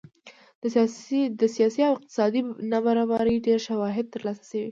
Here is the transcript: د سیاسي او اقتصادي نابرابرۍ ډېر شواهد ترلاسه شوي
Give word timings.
د 1.41 1.43
سیاسي 1.55 1.81
او 1.89 1.93
اقتصادي 1.97 2.41
نابرابرۍ 2.71 3.35
ډېر 3.47 3.59
شواهد 3.67 4.05
ترلاسه 4.13 4.43
شوي 4.49 4.59